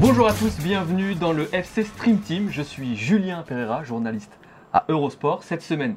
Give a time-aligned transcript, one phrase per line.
[0.00, 2.48] Bonjour à tous, bienvenue dans le FC Stream Team.
[2.48, 4.38] Je suis Julien Pereira, journaliste
[4.72, 5.42] à Eurosport.
[5.42, 5.96] Cette semaine,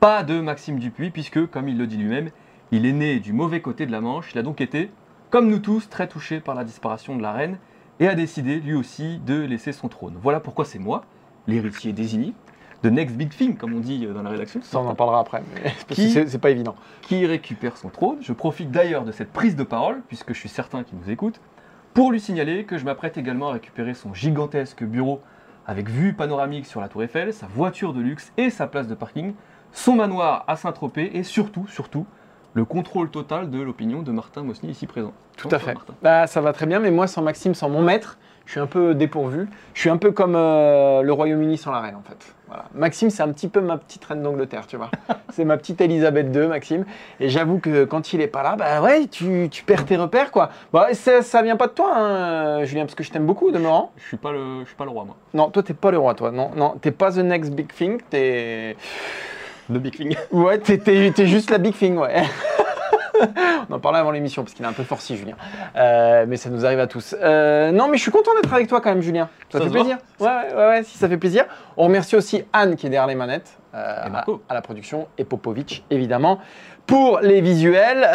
[0.00, 2.30] pas de Maxime Dupuis, puisque, comme il le dit lui-même,
[2.70, 4.30] il est né du mauvais côté de la Manche.
[4.32, 4.90] Il a donc été,
[5.28, 7.58] comme nous tous, très touché par la disparition de la reine
[8.00, 10.14] et a décidé, lui aussi, de laisser son trône.
[10.22, 11.04] Voilà pourquoi c'est moi,
[11.46, 12.32] l'héritier désigné,
[12.82, 14.62] de Next Big Thing, comme on dit dans la rédaction.
[14.62, 16.74] Ça, on en parlera après, mais c'est pas évident.
[17.02, 18.16] qui récupère son trône.
[18.22, 21.38] Je profite d'ailleurs de cette prise de parole, puisque je suis certain qu'il nous écoute,
[21.94, 25.20] pour lui signaler que je m'apprête également à récupérer son gigantesque bureau
[25.66, 28.94] avec vue panoramique sur la Tour Eiffel, sa voiture de luxe et sa place de
[28.94, 29.34] parking,
[29.72, 32.06] son manoir à Saint-Tropez et surtout, surtout,
[32.54, 35.12] le contrôle total de l'opinion de Martin Mosny ici présent.
[35.36, 35.74] Tout à fait.
[35.74, 38.60] Martin Bah, ça va très bien, mais moi, sans Maxime, sans mon maître, je suis
[38.60, 39.48] un peu dépourvu.
[39.74, 42.34] Je suis un peu comme euh, le Royaume-Uni sans la reine, en fait.
[42.52, 42.66] Voilà.
[42.74, 44.90] Maxime, c'est un petit peu ma petite reine d'Angleterre, tu vois.
[45.32, 46.84] c'est ma petite Elisabeth II, Maxime.
[47.18, 50.30] Et j'avoue que quand il est pas là, bah ouais, tu, tu perds tes repères,
[50.30, 50.50] quoi.
[50.70, 53.92] Bah, ça, ça vient pas de toi, hein, Julien, parce que je t'aime beaucoup, demeurant.
[53.96, 55.16] Je suis pas le, je suis pas le roi moi.
[55.32, 56.30] Non, toi, t'es pas le roi, toi.
[56.30, 58.76] Non, non, t'es pas the next big thing, t'es.
[59.70, 60.14] Le Big Thing.
[60.30, 62.24] Ouais, t'es juste la big thing, ouais.
[63.70, 65.36] On en parlait avant l'émission parce qu'il est un peu forci, Julien.
[65.76, 67.14] Euh, mais ça nous arrive à tous.
[67.20, 69.28] Euh, non, mais je suis content d'être avec toi quand même, Julien.
[69.50, 69.98] Ça, Ça fait plaisir.
[70.20, 71.44] Ouais, ouais, ouais, si ça fait plaisir.
[71.76, 74.06] On remercie aussi Anne qui est derrière les manettes, euh,
[74.48, 76.38] à, la production, et Popovic évidemment
[76.86, 78.08] pour les visuels.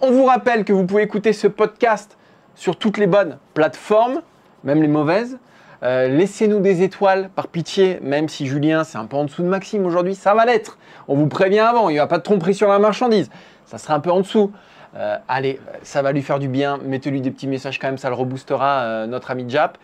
[0.00, 2.18] On vous rappelle que vous pouvez écouter ce podcast
[2.54, 4.22] sur toutes les bonnes plateformes,
[4.64, 5.38] même les mauvaises.
[5.82, 9.48] Euh, Laissez-nous des étoiles par pitié, même si Julien c'est un peu en dessous de
[9.48, 10.78] Maxime aujourd'hui, ça va l'être.
[11.08, 13.30] On vous prévient avant, il n'y a pas de tromperie sur la marchandise.
[13.72, 14.52] Ça sera un peu en dessous.
[14.96, 16.78] Euh, allez, ça va lui faire du bien.
[16.84, 19.78] Mettez-lui des petits messages quand même, ça le reboostera, euh, notre ami Jap.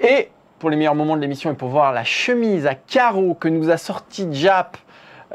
[0.00, 3.48] Et pour les meilleurs moments de l'émission et pour voir la chemise à carreaux que
[3.48, 4.78] nous a sorti Jap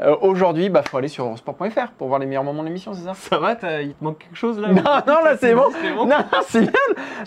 [0.00, 3.02] euh, aujourd'hui, bah faut aller sur eurosport.fr pour voir les meilleurs moments de l'émission, c'est
[3.04, 5.64] ça Ça va, il te manque quelque chose là Non, non, là c'est bon.
[5.80, 6.08] C'est Non,
[6.46, 6.70] c'est bien.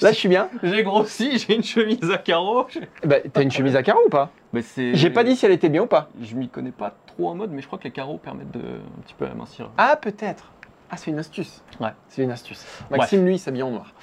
[0.02, 0.48] Là je suis bien.
[0.64, 2.68] J'ai grossi, j'ai une chemise à carreaux.
[3.06, 4.30] Bah, T'as une chemise à carreaux ou pas
[4.62, 6.09] c'est- J'ai pas dit si elle était bien ou pas.
[6.22, 8.59] Je m'y connais pas trop en mode, mais je crois que les carreaux permettent de
[8.59, 9.70] un petit peu amincir.
[9.78, 10.52] Ah, peut-être.
[10.90, 11.64] Ah, c'est une astuce.
[11.80, 11.92] Ouais.
[12.09, 12.66] C'est une astuce.
[12.90, 13.94] Maxime, lui, il s'habille en noir.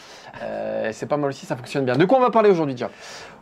[0.42, 1.96] Euh, c'est pas mal aussi, ça fonctionne bien.
[1.96, 2.90] De quoi on va parler aujourd'hui, Jap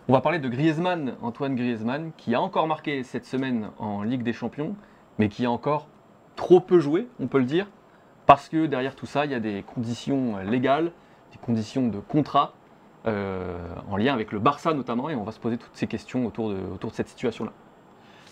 [0.09, 4.25] On va parler de Griezmann, Antoine Griezmann, qui a encore marqué cette semaine en Ligue
[4.25, 4.75] des Champions,
[5.19, 5.89] mais qui a encore
[6.37, 7.67] trop peu joué, on peut le dire,
[8.27, 10.91] parce que derrière tout ça, il y a des conditions légales,
[11.33, 12.53] des conditions de contrat,
[13.07, 13.57] euh,
[13.91, 16.51] en lien avec le Barça notamment, et on va se poser toutes ces questions autour
[16.51, 17.53] de, autour de cette situation-là.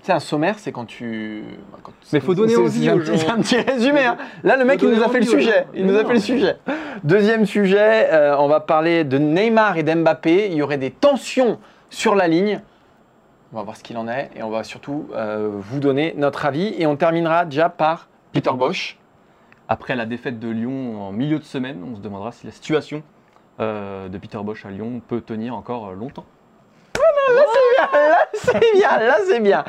[0.00, 1.44] Tu sais, un sommaire, c'est quand tu.
[1.72, 3.16] bah, quand- Mais faut donner c'est- envie c'est un aux petit- gens.
[3.16, 4.04] C'est un petit résumé.
[4.04, 4.18] hein.
[4.42, 5.66] Là, le mec, il nous a fait le sujet.
[5.74, 6.56] Il nous a fait le sujet.
[7.04, 10.48] Deuxième sujet, euh, on va parler de Neymar et d'Mbappé.
[10.50, 11.58] Il y aurait des tensions
[11.88, 12.60] sur la ligne.
[13.54, 16.44] On va voir ce qu'il en est et on va surtout euh, vous donner notre
[16.44, 16.74] avis.
[16.76, 18.98] Et on terminera déjà par Peter Bosch.
[19.68, 23.04] Après la défaite de Lyon en milieu de semaine, on se demandera si la situation
[23.60, 26.24] euh, de Peter Bosch à Lyon peut tenir encore longtemps.
[26.96, 29.64] Là, c'est bien, là, c'est bien.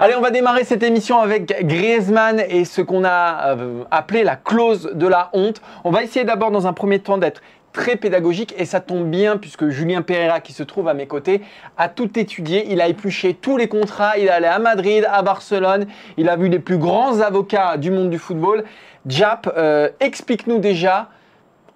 [0.00, 4.36] Allez, on va démarrer cette émission avec Griezmann et ce qu'on a euh, appelé la
[4.36, 5.60] clause de la honte.
[5.84, 7.42] On va essayer d'abord, dans un premier temps, d'être
[7.78, 11.42] très pédagogique et ça tombe bien puisque Julien Pereira, qui se trouve à mes côtés,
[11.76, 12.66] a tout étudié.
[12.72, 14.18] Il a épluché tous les contrats.
[14.18, 15.86] Il est allé à Madrid, à Barcelone.
[16.16, 18.64] Il a vu les plus grands avocats du monde du football.
[19.06, 21.08] Jap, euh, explique-nous déjà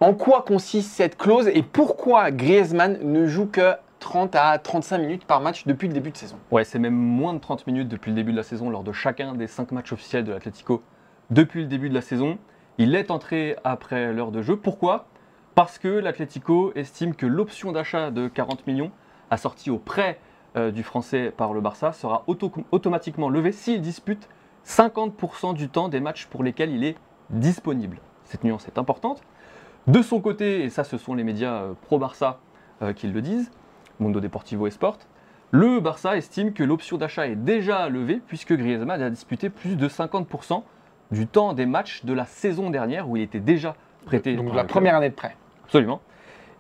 [0.01, 5.25] en quoi consiste cette clause et pourquoi Griezmann ne joue que 30 à 35 minutes
[5.25, 6.37] par match depuis le début de saison.
[6.50, 8.91] Ouais, c'est même moins de 30 minutes depuis le début de la saison lors de
[8.91, 10.82] chacun des 5 matchs officiels de l'Atlético
[11.31, 12.38] depuis le début de la saison.
[12.79, 14.56] Il est entré après l'heure de jeu.
[14.56, 15.06] Pourquoi?
[15.54, 18.90] Parce que l'Atlético estime que l'option d'achat de 40 millions
[19.31, 20.19] assortie au prêt
[20.56, 24.28] euh, du Français par le Barça sera auto- automatiquement levée s'il dispute
[24.66, 26.96] 50% du temps des matchs pour lesquels il est
[27.31, 27.99] disponible.
[28.25, 29.22] Cette nuance est importante.
[29.87, 32.38] De son côté, et ça ce sont les médias euh, pro-Barça
[32.82, 33.50] euh, qui le disent,
[34.00, 34.99] Mundo Deportivo et Sport,
[35.50, 39.88] le Barça estime que l'option d'achat est déjà levée puisque Griezmann a disputé plus de
[39.88, 40.62] 50%
[41.10, 43.75] du temps des matchs de la saison dernière où il était déjà
[44.06, 44.34] prêté.
[44.37, 45.37] Donc la première année de prêt.
[45.64, 46.00] Absolument.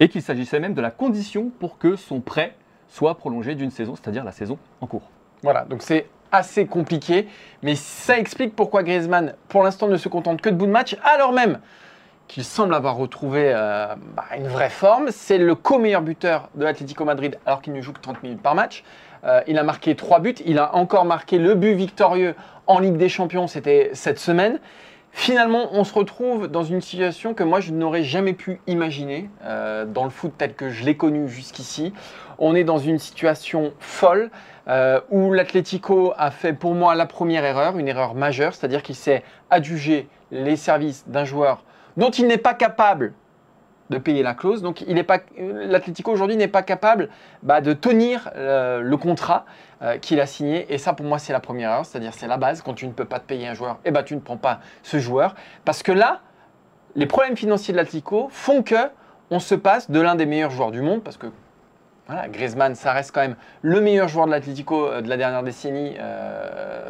[0.00, 2.56] Et qu'il s'agissait même de la condition pour que son prêt
[2.88, 5.10] soit prolongé d'une saison, c'est-à-dire la saison en cours.
[5.42, 7.28] Voilà, donc c'est assez compliqué,
[7.62, 10.96] mais ça explique pourquoi Griezmann, pour l'instant, ne se contente que de bout de match,
[11.02, 11.60] alors même
[12.28, 15.08] qu'il semble avoir retrouvé euh, bah, une vraie forme.
[15.10, 18.54] C'est le co-meilleur buteur de l'Atlético Madrid, alors qu'il ne joue que 30 minutes par
[18.54, 18.84] match.
[19.24, 22.34] Euh, il a marqué 3 buts, il a encore marqué le but victorieux
[22.66, 24.58] en Ligue des Champions, c'était cette semaine.
[25.12, 29.84] Finalement, on se retrouve dans une situation que moi, je n'aurais jamais pu imaginer euh,
[29.84, 31.92] dans le foot tel que je l'ai connu jusqu'ici.
[32.38, 34.30] On est dans une situation folle
[34.68, 38.96] euh, où l'Atlético a fait pour moi la première erreur, une erreur majeure, c'est-à-dire qu'il
[38.96, 41.62] s'est adjugé les services d'un joueur
[41.96, 43.12] dont il n'est pas capable
[43.90, 44.62] de payer la clause.
[44.62, 44.84] Donc
[45.36, 47.08] l'Atlético aujourd'hui n'est pas capable
[47.42, 49.44] bah, de tenir euh, le contrat
[49.82, 50.72] euh, qu'il a signé.
[50.72, 52.62] Et ça, pour moi, c'est la première erreur, c'est-à-dire c'est la base.
[52.62, 54.60] Quand tu ne peux pas te payer un joueur, eh ben, tu ne prends pas
[54.82, 55.34] ce joueur.
[55.64, 56.20] Parce que là,
[56.94, 58.90] les problèmes financiers de l'Atlético font que
[59.30, 61.26] on se passe de l'un des meilleurs joueurs du monde, parce que
[62.06, 65.42] voilà, Griezmann, ça reste quand même le meilleur joueur de l'Atlético euh, de la dernière
[65.42, 65.96] décennie,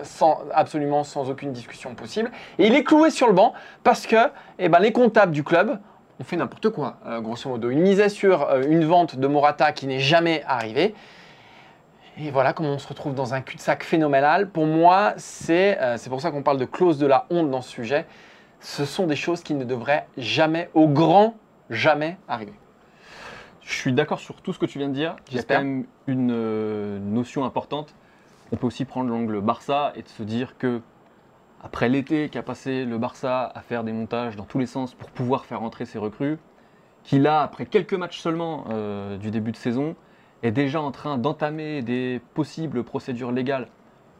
[0.02, 2.30] sans, absolument sans aucune discussion possible.
[2.58, 3.52] Et il est cloué sur le banc
[3.84, 4.16] parce que
[4.58, 5.78] eh ben, les comptables du club
[6.22, 7.68] ont fait n'importe quoi, euh, grosso modo.
[7.68, 10.94] Une mise sur une vente de Morata qui n'est jamais arrivée.
[12.18, 14.48] Et voilà comment on se retrouve dans un cul-de-sac phénoménal.
[14.50, 17.70] Pour moi, c'est c'est pour ça qu'on parle de clause de la honte dans ce
[17.70, 18.06] sujet.
[18.60, 21.34] Ce sont des choses qui ne devraient jamais, au grand
[21.70, 22.52] jamais, arriver.
[23.62, 25.16] Je suis d'accord sur tout ce que tu viens de dire.
[25.36, 27.94] A quand même une euh, notion importante.
[28.52, 30.80] On peut aussi prendre l'angle Barça et de se dire que
[31.62, 35.10] après l'été qu'a passé le Barça à faire des montages dans tous les sens pour
[35.10, 36.38] pouvoir faire rentrer ses recrues,
[37.04, 39.96] qu'il a, après quelques matchs seulement euh, du début de saison,
[40.42, 43.68] est déjà en train d'entamer des possibles procédures légales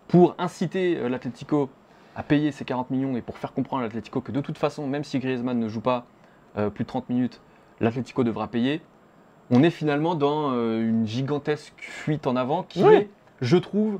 [0.08, 1.70] pour inciter euh, l'Atlético
[2.14, 4.86] à payer ses 40 millions et pour faire comprendre à l'Atlético que de toute façon,
[4.86, 6.04] même si Griezmann ne joue pas
[6.74, 7.40] plus de 30 minutes,
[7.80, 8.82] l'Atlético devra payer.
[9.50, 13.10] On est finalement dans euh, une gigantesque fuite en avant qui est,
[13.42, 13.98] je trouve,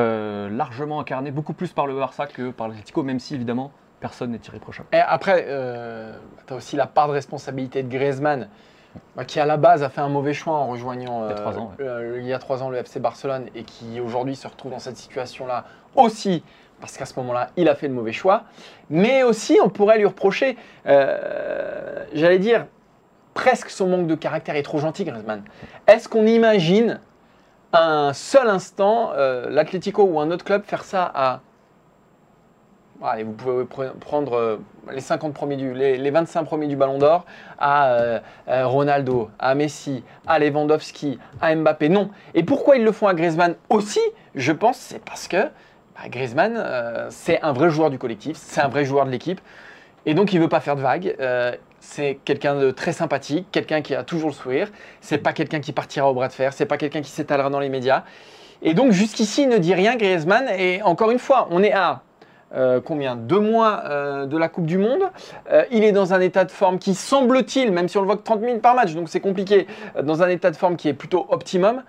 [0.00, 4.30] euh, largement incarnée beaucoup plus par le Barça que par l'Atlético, même si évidemment personne
[4.30, 4.88] n'est irréprochable.
[4.92, 6.14] Et après, euh,
[6.46, 8.48] tu as aussi la part de responsabilité de Griezmann,
[9.14, 11.34] bah, qui à la base a fait un mauvais choix en rejoignant il, y a
[11.34, 14.72] trois ans, il y a trois ans le FC Barcelone et qui aujourd'hui se retrouve
[14.72, 15.64] dans cette situation-là
[15.94, 16.42] aussi
[16.80, 18.44] parce qu'à ce moment-là, il a fait le mauvais choix.
[18.88, 20.56] Mais aussi, on pourrait lui reprocher,
[20.86, 22.64] j'allais dire,
[23.34, 25.42] presque son manque de caractère est trop gentil, Griezmann.
[25.86, 27.00] Est-ce qu'on imagine
[27.72, 31.40] un seul instant euh, l'Atlético ou un autre club faire ça à.
[33.02, 33.64] Allez, vous pouvez
[33.98, 34.56] prendre euh,
[34.92, 37.24] les, 50 premiers du, les, 25 premiers du Ballon d'Or
[37.58, 41.88] à euh, Ronaldo, à Messi, à Lewandowski, à Mbappé.
[41.88, 42.10] Non.
[42.34, 44.00] Et pourquoi ils le font à Griezmann aussi?
[44.34, 45.44] Je pense c'est parce que
[45.94, 49.40] bah, Griezmann, c'est un vrai joueur du collectif, c'est un vrai joueur de l'équipe.
[50.04, 51.16] Et donc, il veut pas faire de vagues
[51.80, 54.68] c'est quelqu'un de très sympathique, quelqu'un qui a toujours le sourire.
[55.00, 57.60] C'est pas quelqu'un qui partira au bras de fer, c'est pas quelqu'un qui s'étalera dans
[57.60, 58.04] les médias.
[58.62, 60.48] Et donc jusqu'ici, il ne dit rien Griezmann.
[60.58, 62.02] Et encore une fois, on est à
[62.54, 63.16] euh, combien?
[63.16, 65.02] Deux mois euh, de la Coupe du Monde.
[65.50, 68.16] Euh, il est dans un état de forme qui semble-t-il, même si on le voit
[68.16, 69.66] que 30 minutes par match, donc c'est compliqué,
[70.02, 71.82] dans un état de forme qui est plutôt optimum.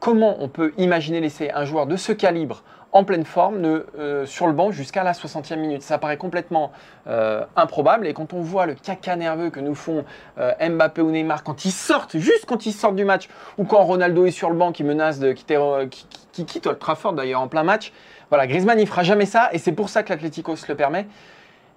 [0.00, 2.62] Comment on peut imaginer laisser un joueur de ce calibre
[2.92, 5.82] en pleine forme euh, sur le banc jusqu'à la 60e minute.
[5.82, 6.72] Ça paraît complètement
[7.06, 8.06] euh, improbable.
[8.06, 10.04] Et quand on voit le caca nerveux que nous font
[10.38, 13.82] euh, Mbappé ou Neymar quand ils sortent, juste quand ils sortent du match, ou quand
[13.82, 15.58] Ronaldo est sur le banc qui menace de quitter,
[15.90, 17.92] qui, qui, quitte Old Trafford d'ailleurs en plein match,
[18.28, 21.06] voilà, Griezmann il fera jamais ça et c'est pour ça que l'Atlético se le permet.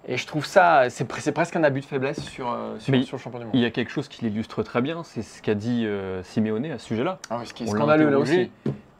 [0.08, 3.44] Et je trouve ça, c'est presque un abus de faiblesse sur, sur, le champion du
[3.46, 3.54] monde.
[3.54, 5.84] Il y a quelque chose qui l'illustre très bien, c'est ce qu'a dit
[6.22, 7.18] Simeone à ce sujet-là.
[7.28, 8.50] Ah ce qui est scandaleux là aussi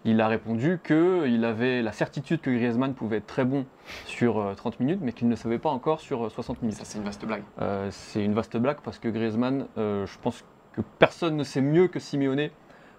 [0.06, 3.66] il a répondu qu'il avait la certitude que Griezmann pouvait être très bon
[4.06, 6.78] sur 30 euh, minutes, mais qu'il ne savait pas encore sur 60 euh, minutes.
[6.78, 7.42] Ça, c'est une vaste blague.
[7.60, 11.88] Euh, c'est une vaste blague parce que Griezmann, je pense que personne ne sait mieux
[11.88, 12.48] que Simeone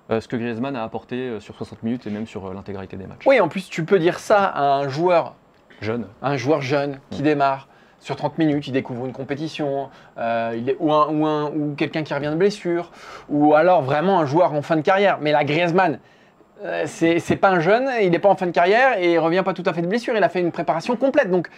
[0.09, 3.25] ce que Griezmann a apporté sur 60 minutes et même sur l'intégralité des matchs.
[3.25, 5.35] Oui, en plus, tu peux dire ça à un joueur
[5.81, 7.67] jeune, un joueur jeune qui démarre
[7.99, 12.29] sur 30 minutes, il découvre une compétition, il est, ou, un, ou quelqu'un qui revient
[12.29, 12.91] de blessure,
[13.27, 15.17] ou alors vraiment un joueur en fin de carrière.
[15.19, 15.99] Mais la Griezmann,
[16.63, 19.43] euh, c'est pas un jeune, il n'est pas en fin de carrière et il revient
[19.43, 20.15] pas tout à fait de blessure.
[20.15, 21.29] Il a fait une préparation complète.
[21.29, 21.49] Donc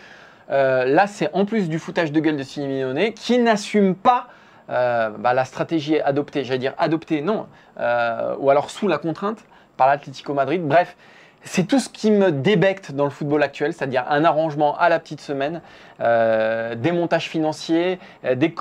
[0.51, 4.27] euh, là, c'est en plus du foutage de gueule de Simeone qui n'assume pas
[4.69, 6.43] euh, bah, la stratégie adoptée.
[6.43, 9.39] J'allais dire adoptée, non, ou alors sous la contrainte
[9.77, 10.61] par l'Atlético Madrid.
[10.61, 10.95] Bref,
[11.43, 14.99] c'est tout ce qui me débecte dans le football actuel, c'est-à-dire un arrangement à la
[14.99, 15.61] petite semaine,
[15.99, 18.53] des montages financiers, des,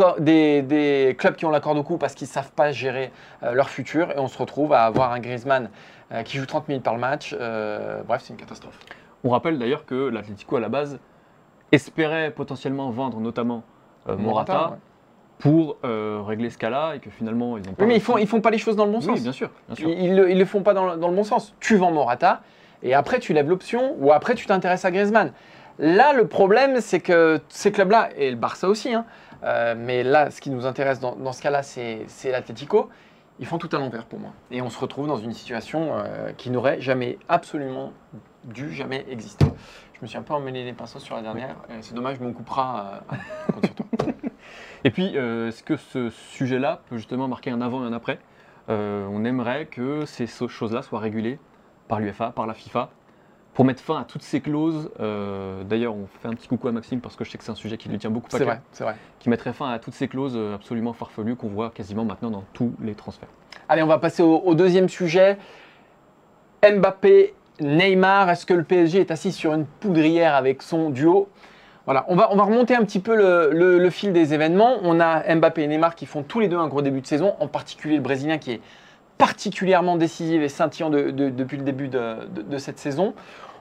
[0.62, 3.11] des, clubs qui ont la corde au cou parce qu'ils ne savent pas gérer
[3.42, 5.70] leur futur, et on se retrouve à avoir un Griezmann
[6.11, 7.37] euh, qui joue 30 minutes par le match.
[7.38, 8.78] Euh, bref, c'est une catastrophe.
[9.25, 10.99] On rappelle d'ailleurs que l'Atlético à la base
[11.70, 13.62] espérait potentiellement vendre notamment
[14.08, 14.78] euh, Morata.
[15.38, 17.82] pour euh, régler ce cas-là et que finalement ils ont pas.
[17.82, 19.23] Oui, mais ils font, ils font pas les choses dans le bon Oui, sens.
[19.23, 19.88] bien sûr, bien sûr.
[19.90, 21.54] Ils, ils le, font pas dans le, dans le bon sens.
[21.61, 22.40] Tu vends Morata
[22.82, 25.32] et après tu lèves l'option ou après tu t'intéresses à Griezmann.
[25.78, 29.04] Là, le problème, c'est que ces clubs-là, et le Barça aussi, hein,
[29.44, 32.88] euh, mais là, ce qui nous intéresse dans, dans ce cas-là, c'est l'Atlético,
[33.38, 34.32] ils font tout à l'envers pour moi.
[34.50, 37.92] Et on se retrouve dans une situation euh, qui n'aurait jamais, absolument
[38.44, 39.47] dû jamais exister.
[39.94, 41.56] Je me suis un peu emmêlé les pinceaux sur la dernière.
[41.80, 43.02] C'est dommage, je m'en coupera.
[43.12, 43.66] euh.
[44.85, 48.18] Et puis, euh, est-ce que ce sujet-là peut justement marquer un avant et un après?
[48.68, 51.38] On aimerait que ces choses-là soient régulées
[51.88, 52.90] par l'UFA, par la FIFA,
[53.54, 54.90] pour mettre fin à toutes ces clauses.
[55.00, 57.50] Euh, D'ailleurs, on fait un petit coucou à Maxime parce que je sais que c'est
[57.50, 58.95] un sujet qui lui tient beaucoup à C'est cœur, vrai, c'est vrai.
[59.18, 62.45] qui mettrait fin à toutes ces clauses euh, absolument farfelues qu'on voit quasiment maintenant dans
[62.52, 63.28] tous les transferts.
[63.68, 65.38] Allez, on va passer au, au deuxième sujet.
[66.62, 71.28] Mbappé, Neymar, est-ce que le PSG est assis sur une poudrière avec son duo?
[71.85, 74.76] Voilà, on va, on va remonter un petit peu le, le- le fil des événements.
[74.83, 77.35] On a Mbappé et Neymar qui font tous les deux un gros début de saison,
[77.40, 78.61] en particulier le Brésilien qui est
[79.18, 83.14] particulièrement décisif et scintillant de- de- depuis le début de cette saison.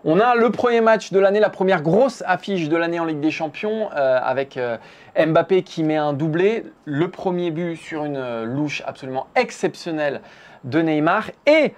[0.05, 3.19] On a le premier match de l'année, la première grosse affiche de l'année en Ligue
[3.19, 4.77] des Champions, euh, avec euh,
[5.17, 10.21] Mbappé qui met un doublé, le premier but sur une euh, louche absolument exceptionnelle
[10.63, 11.73] de Neymar, et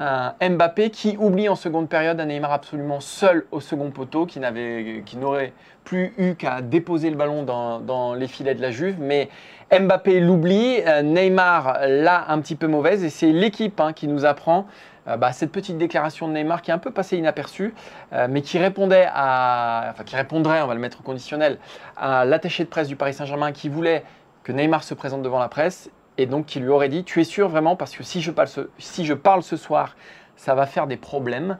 [0.00, 4.40] un Mbappé qui oublie en seconde période un Neymar absolument seul au second poteau, qui
[4.40, 5.52] n'aurait
[5.84, 9.28] plus eu qu'à déposer le ballon dans, les filets de la Juve, mais
[9.70, 14.24] Mbappé l'oublie, euh, Neymar l'a un petit peu mauvaise, et c'est l'équipe hein, qui nous
[14.24, 14.66] apprend
[15.06, 17.74] euh, bah, cette petite déclaration de Neymar qui est un peu passée inaperçue,
[18.12, 21.58] euh, mais qui répondait à, enfin qui répondrait, on va le mettre au conditionnel,
[21.96, 24.02] à l'attaché de presse du Paris Saint-Germain qui voulait
[24.42, 27.24] que Neymar se présente devant la presse et donc qui lui aurait dit Tu es
[27.24, 29.96] sûr vraiment Parce que si je parle ce, si je parle ce soir,
[30.36, 31.58] ça va faire des problèmes.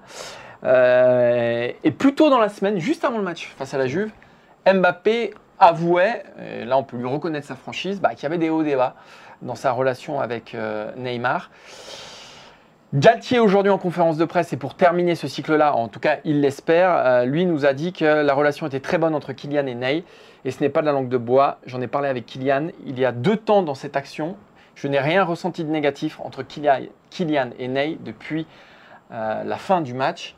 [0.64, 4.11] Euh, et plus tôt dans la semaine, juste avant le match face à la Juve,
[4.67, 8.50] Mbappé avouait, et là on peut lui reconnaître sa franchise, bah, qu'il y avait des
[8.50, 8.95] hauts et bas
[9.43, 11.50] dans sa relation avec euh, Neymar.
[12.93, 16.40] Galtier aujourd'hui en conférence de presse et pour terminer ce cycle-là, en tout cas il
[16.40, 19.75] l'espère, euh, lui nous a dit que la relation était très bonne entre Kylian et
[19.75, 20.05] Ney
[20.45, 21.59] et ce n'est pas de la langue de bois.
[21.67, 24.37] J'en ai parlé avec Kylian il y a deux temps dans cette action.
[24.81, 28.47] Je n'ai rien ressenti de négatif entre Kylian, et Ney depuis
[29.13, 30.35] euh, la fin du match.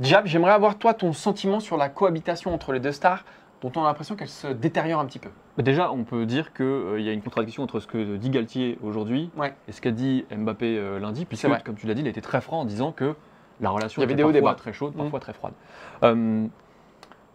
[0.00, 3.24] Jab, j'aimerais avoir toi ton sentiment sur la cohabitation entre les deux stars
[3.62, 5.30] dont on a l'impression qu'elle se détériore un petit peu.
[5.56, 8.78] Mais Déjà, on peut dire qu'il y a une contradiction entre ce que dit Galtier
[8.82, 9.54] aujourd'hui Ouais.
[9.68, 12.42] et ce qu'a dit Mbappé euh, lundi, puisque, comme tu l'as dit, il était très
[12.42, 13.14] franc en disant que
[13.62, 14.54] la relation Il y avait était parfois bas.
[14.54, 14.98] très chaude, Mm.
[14.98, 15.54] parfois très froide.
[16.02, 16.46] Euh,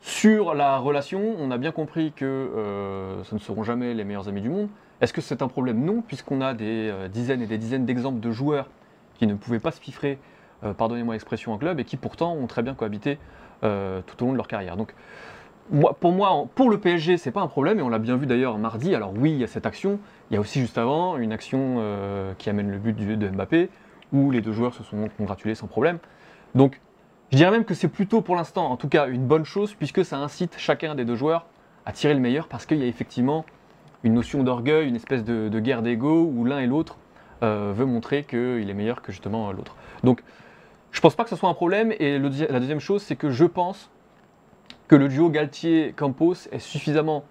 [0.01, 4.27] sur la relation, on a bien compris que euh, ce ne seront jamais les meilleurs
[4.29, 4.67] amis du monde.
[4.99, 8.19] Est-ce que c'est un problème Non, puisqu'on a des euh, dizaines et des dizaines d'exemples
[8.19, 8.67] de joueurs
[9.15, 10.17] qui ne pouvaient pas se piffrer,
[10.63, 13.19] euh, pardonnez-moi l'expression en club, et qui pourtant ont très bien cohabité
[13.63, 14.75] euh, tout au long de leur carrière.
[14.75, 14.93] Donc,
[15.69, 18.25] moi, pour moi, pour le PSG, c'est pas un problème, et on l'a bien vu
[18.25, 18.95] d'ailleurs mardi.
[18.95, 19.99] Alors oui, il y a cette action.
[20.31, 21.83] Il y a aussi juste avant une action
[22.37, 23.69] qui amène le but de Mbappé,
[24.13, 25.99] où les deux joueurs se sont congratulés sans problème.
[26.55, 26.79] Donc,
[27.33, 30.05] je dirais même que c'est plutôt pour l'instant, en tout cas, une bonne chose, puisque
[30.05, 31.47] ça incite chacun des deux joueurs
[31.85, 33.45] à tirer le meilleur, parce qu'il y a effectivement
[34.03, 36.97] une notion d'orgueil, une espèce de, de guerre d'ego, où l'un et l'autre
[37.43, 39.75] euh, veut montrer qu'il est meilleur que justement l'autre.
[40.03, 40.23] Donc,
[40.91, 41.93] je pense pas que ce soit un problème.
[41.99, 43.89] Et le la deuxième chose, c'est que je pense
[44.87, 47.25] que le duo Galtier-Campos est suffisamment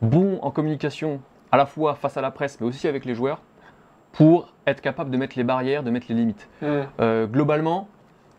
[0.00, 3.40] bon en communication, à la fois face à la presse, mais aussi avec les joueurs,
[4.12, 6.48] pour être capable de mettre les barrières, de mettre les limites.
[6.62, 7.88] Euh, globalement,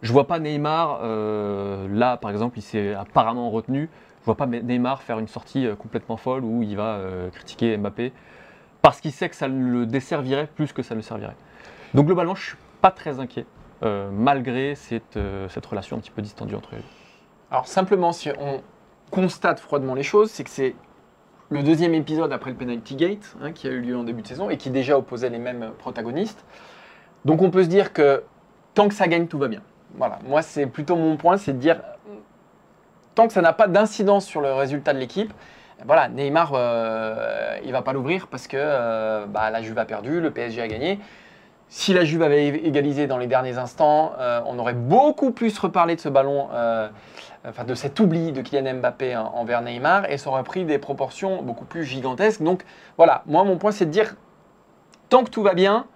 [0.01, 3.89] je vois pas Neymar, euh, là par exemple, il s'est apparemment retenu,
[4.23, 7.75] je vois pas Neymar faire une sortie euh, complètement folle où il va euh, critiquer
[7.75, 8.13] Mbappé,
[8.81, 11.35] parce qu'il sait que ça le desservirait plus que ça le servirait.
[11.93, 13.45] Donc globalement, je suis pas très inquiet,
[13.83, 15.17] euh, malgré cette,
[15.69, 16.83] relation un petit peu distendue entre eux.
[17.51, 18.61] Alors simplement, si on
[19.11, 20.73] constate froidement les choses, c'est que c'est
[21.49, 24.27] le deuxième épisode après le Penalty Gate hein, qui a eu lieu en début de
[24.27, 26.45] saison et qui déjà opposait les mêmes protagonistes.
[27.25, 28.23] Donc on peut se dire que
[28.73, 29.61] tant que ça gagne, tout va bien.
[29.95, 31.81] Voilà, moi c'est plutôt mon point, c'est de dire
[33.15, 35.34] tant que ça n'a pas d'incidence sur le résultat de l'équipe,
[35.86, 40.22] voilà, Neymar, euh, il va pas l'ouvrir parce que euh, bah, la Juve a perdu,
[40.22, 41.00] le PSG a gagné.
[41.67, 45.96] Si la Juve avait égalisé dans les derniers instants, euh, on aurait beaucoup plus reparlé
[45.96, 46.88] de ce ballon, euh,
[47.48, 50.77] enfin de cet oubli de Kylian Mbappé en- envers Neymar, et ça aurait pris des
[50.77, 52.43] proportions beaucoup plus gigantesques.
[52.43, 52.63] Donc
[52.96, 54.15] voilà, moi mon point c'est de dire,
[55.10, 55.88] tant que tout va bien,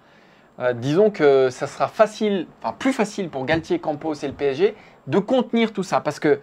[0.58, 4.74] euh, disons que ça sera facile, enfin plus facile pour Galtier, Campos et le PSG
[5.06, 6.40] de contenir tout ça, parce que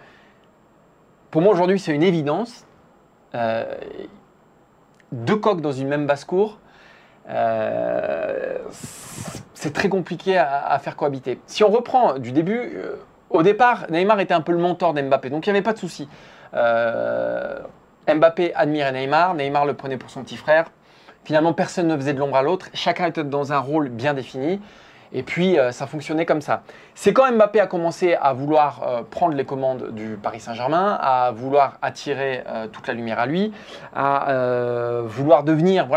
[1.32, 2.66] pour moi aujourd'hui c'est une évidence.
[3.36, 3.66] Euh,
[5.12, 6.60] deux coques dans une même basse-cour,
[7.30, 8.58] euh,
[9.54, 11.40] c'est très compliqué à, faire cohabiter.
[11.46, 12.96] Si on reprend du début, euh,
[13.30, 15.78] au départ, Neymar était un peu le mentor d'Mbappé, donc il n'y avait pas de
[15.78, 16.08] souci.
[18.08, 20.72] Mbappé admirait Neymar, Neymar le prenait pour son petit frère.
[21.24, 24.60] Finalement, personne ne faisait de l'ombre à l'autre, chacun était dans un rôle bien défini.
[25.18, 26.64] Et puis, euh, ça fonctionnait comme ça.
[26.94, 31.32] C'est quand Mbappé a commencé à vouloir euh, prendre les commandes du Paris Saint-Germain, à
[31.32, 33.54] vouloir attirer euh, toute la lumière à lui,
[33.96, 35.88] à vouloir devenir,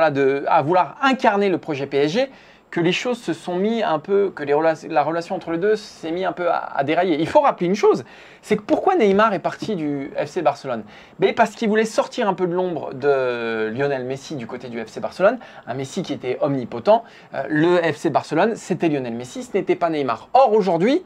[0.46, 2.30] à vouloir incarner le projet PSG,
[2.70, 6.10] que les choses se sont mis un peu, que la relation entre les deux s'est
[6.10, 7.18] mis un peu à, dérailler.
[7.18, 8.04] Il faut rappeler une chose,
[8.42, 10.82] c'est que pourquoi Neymar est parti du FC Barcelone?
[11.18, 14.78] Mais Parce qu'il voulait sortir un peu de l'ombre de Lionel Messi du côté du
[14.78, 17.04] FC Barcelone, un Messi qui était omnipotent.
[17.34, 20.28] Euh, le FC Barcelone, c'était Lionel Messi, ce n'était pas Neymar.
[20.34, 21.02] Or, aujourd'hui,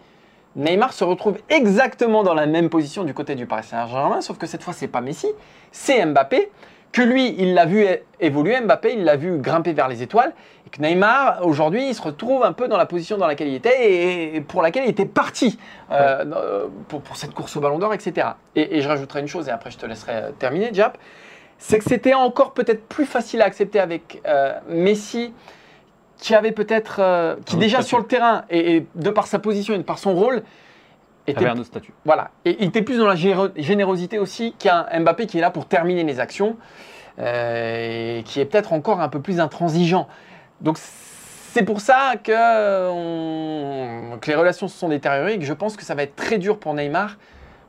[0.56, 4.46] Neymar se retrouve exactement dans la même position du côté du Paris Saint-Germain, sauf que
[4.46, 5.28] cette fois, c'est pas Messi,
[5.70, 6.50] c'est Mbappé.
[6.90, 7.86] Que lui, il l'a vu
[8.20, 10.34] évoluer, Mbappé, il l'a vu grimper vers les étoiles.
[10.78, 14.40] Neymar, aujourd'hui, il se retrouve un peu dans la position dans laquelle il était et
[14.40, 15.58] pour laquelle il était parti
[15.90, 18.28] euh, euh, pour, pour cette course au ballon d'or, etc.
[18.56, 20.98] Et, et je rajouterai une chose, et après je te laisserai euh, terminer, Jap.
[21.58, 25.32] C'est que c'était encore peut-être plus facile à accepter avec euh, Messi,
[26.18, 26.96] qui avait peut-être.
[27.00, 27.88] euh, qui déjà statut.
[27.88, 30.42] sur le terrain, et, et de par sa position et de par son rôle,
[31.28, 31.92] était Avait un autre statut.
[32.04, 32.30] voilà.
[32.44, 36.02] Et il était plus dans la générosité aussi qu'un Mbappé qui est là pour terminer
[36.02, 36.56] les actions
[37.20, 40.08] euh, et qui est peut-être encore un peu plus intransigeant.
[40.62, 45.52] Donc c'est pour ça que, on- que les relations se sont détériorées et que je
[45.52, 47.16] pense que ça va être très dur pour Neymar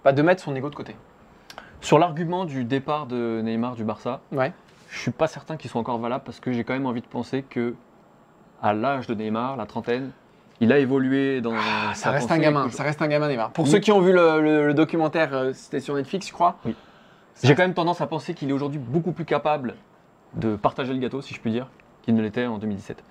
[0.04, 0.96] bah, de mettre son ego de côté.
[1.82, 4.54] Sur l'argument du départ de Neymar du Barça, Ouais.
[4.90, 7.08] je suis pas certain qu'il soit encore valable parce que j'ai quand même envie de
[7.08, 7.76] penser que
[8.62, 10.12] à l'âge de Neymar, la trentaine,
[10.62, 13.52] il a évolué dans Ah, ça reste un gamin, ça reste un gamin Neymar.
[13.52, 13.72] Pour Oui.
[13.72, 16.58] ceux qui ont vu le, le- le documentaire, euh, c'était sur Netflix, je crois.
[16.64, 16.76] Oui.
[17.44, 19.74] J'ai quand même tendance à penser qu'il est aujourd'hui beaucoup plus capable
[20.36, 21.68] de partager le gâteau, si je puis dire,
[22.04, 23.04] qu'il ne l'était en 2017.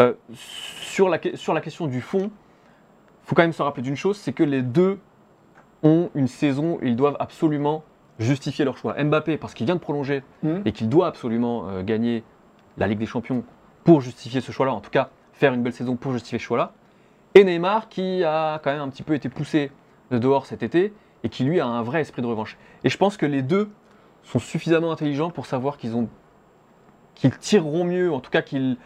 [0.00, 3.82] Euh, sur, la, que- sur la question du fond, il faut quand même se rappeler
[3.82, 4.98] d'une chose, c'est que les deux
[5.82, 7.82] ont une saison où ils doivent absolument
[8.18, 9.02] justifier leur choix.
[9.02, 10.62] Mbappé, parce qu'il vient de prolonger Mhm.
[10.66, 12.22] et qu'il doit absolument euh, gagner
[12.76, 13.44] la Ligue des Champions
[13.84, 16.72] pour justifier ce choix-là, en tout cas faire une belle saison pour justifier ce choix-là.
[17.34, 19.70] Et Neymar, qui a quand même un petit peu été poussé
[20.10, 20.92] de dehors cet été
[21.22, 22.58] et qui lui a un vrai esprit de revanche.
[22.84, 23.70] Et je pense que les deux
[24.22, 26.08] sont suffisamment intelligents pour savoir qu'ils ont
[27.20, 28.76] qu'ils tireront mieux, en tout cas qu'ils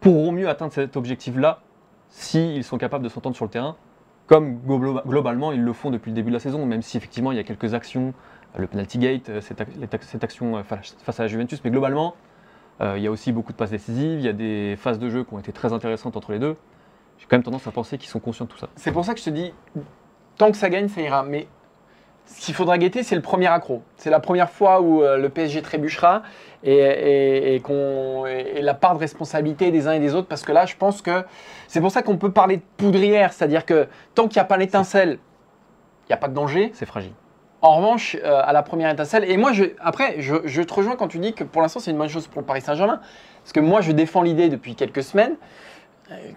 [0.00, 1.60] pourront mieux atteindre cet objectif-là
[2.08, 3.76] s'ils sont capables de s'entendre sur le terrain,
[4.26, 7.32] comme glo- globalement ils le font depuis le début de la saison, même si effectivement
[7.32, 8.12] il y a quelques actions,
[8.56, 12.14] euh, le penalty gate, euh, cette, action euh, face à la Juventus, mais globalement
[12.78, 15.24] il y a aussi beaucoup de passes décisives, il y a des phases de jeu
[15.24, 16.56] qui ont été très intéressantes entre les deux.
[17.16, 18.68] J'ai quand même tendance à penser qu'ils sont conscients de tout ça.
[18.76, 19.54] C'est pour ça que je te dis,
[20.36, 21.22] tant que ça gagne, ça ira.
[21.22, 21.48] Mais
[22.26, 23.82] ce qu'il faudra guetter, c'est le premier accro.
[23.96, 26.22] C'est la première fois où euh, le PSG trébuchera
[26.64, 30.28] et, et- et la part de responsabilité des uns et des autres.
[30.28, 31.24] Parce que là, je pense que
[31.68, 33.32] c'est pour ça qu'on peut parler de poudrière.
[33.32, 35.18] C'est-à-dire que tant qu'il n'y a pas l'étincelle,
[36.04, 36.70] il n'y a pas de danger.
[36.74, 37.12] C'est fragile.
[37.62, 40.94] En revanche, euh, à la première étincelle, et moi, je, après, je, je te rejoins
[40.96, 43.00] quand tu dis que pour l'instant, c'est une bonne chose pour le Paris Saint-Germain.
[43.42, 45.34] Parce que moi, je défends l'idée depuis quelques semaines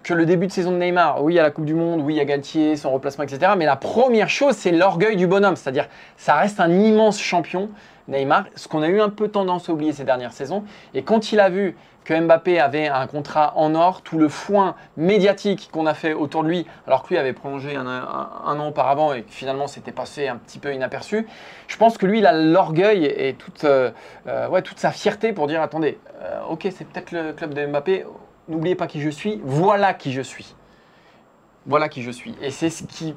[0.04, 2.26] que le début de saison de Neymar, oui, a la Coupe du Monde, oui, a
[2.26, 3.54] Galtier, son remplacement, etc.
[3.58, 5.56] Mais la première chose, c'est l'orgueil du bonhomme.
[5.56, 7.70] C'est-à-dire, ça reste un immense champion,
[8.08, 10.64] Neymar, ce qu'on a eu un peu tendance à oublier ces dernières saisons.
[10.94, 11.76] Et quand il a vu
[12.10, 16.44] que Mbappé avait un contrat en or, tout le foin médiatique qu'on a fait autour
[16.44, 20.28] de lui, alors que lui avait prolongé un, an auparavant et que finalement c'était passé
[20.28, 21.28] un petit peu inaperçu,
[21.68, 23.92] je pense que lui, il a l'orgueil et toute, euh,
[24.26, 28.06] euh, sa fierté pour dire attendez, euh, ok, c'est peut-être le club de Mbappé,
[28.50, 30.56] n'oubliez pas qui je suis, voilà qui je suis.
[31.66, 32.36] Voilà qui je suis.
[32.42, 33.14] Et c'est ce qui,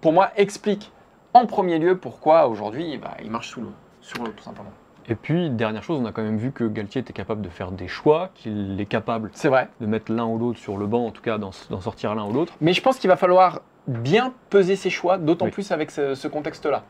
[0.00, 0.90] pour moi, explique
[1.34, 4.70] en premier lieu pourquoi aujourd'hui bah, il marche sous l'eau, sur l'eau tout simplement.
[5.08, 7.72] Et puis, dernière chose, on a quand même vu que Galtier était capable de faire
[7.72, 9.68] des choix, qu'il est capable C'est vrai.
[9.80, 12.24] de mettre l'un ou l'autre sur le banc, en tout cas d'en d'en sortir l'un
[12.24, 12.54] ou l'autre.
[12.60, 15.50] Mais je pense qu'il va falloir bien peser ses choix, d'autant Oui.
[15.50, 16.84] plus avec ce, ce contexte-là.